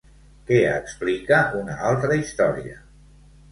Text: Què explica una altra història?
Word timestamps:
Què 0.45 0.57
explica 0.69 1.43
una 1.61 1.77
altra 1.91 2.19
història? 2.25 2.83